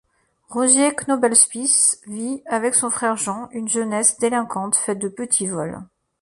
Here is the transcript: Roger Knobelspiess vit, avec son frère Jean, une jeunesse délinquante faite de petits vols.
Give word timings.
Roger 0.49 0.93
Knobelspiess 1.07 2.01
vit, 2.07 2.41
avec 2.47 2.73
son 2.73 2.89
frère 2.89 3.17
Jean, 3.17 3.49
une 3.51 3.67
jeunesse 3.67 4.17
délinquante 4.17 4.75
faite 4.75 4.97
de 4.97 5.07
petits 5.09 5.45
vols. 5.45 5.77